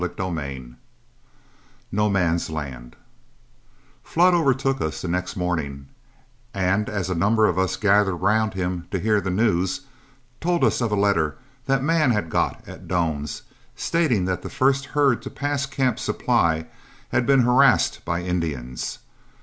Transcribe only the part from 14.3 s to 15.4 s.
the first herd to